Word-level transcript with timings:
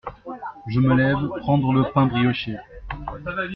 Je 0.65 0.79
me 0.79 0.95
lève 0.95 1.27
prendre 1.43 1.71
le 1.73 1.83
pain 1.93 2.07
brioché. 2.07 2.55